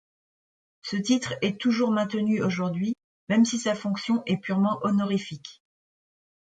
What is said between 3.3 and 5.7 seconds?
si sa fonction est purement honorifique.